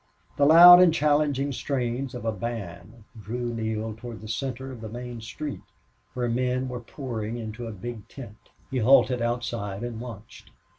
[0.35, 4.89] The loud and challenging strains of a band drew Neale toward the center of the
[4.89, 5.61] main street,
[6.15, 8.49] where men were pouring into a big tent.
[8.71, 10.49] He halted outside and watched.